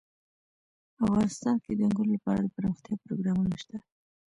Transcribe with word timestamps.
افغانستان 1.05 1.55
کې 1.63 1.71
د 1.73 1.79
انګور 1.87 2.07
لپاره 2.15 2.39
دپرمختیا 2.43 2.95
پروګرامونه 3.05 3.55
شته. 3.61 3.77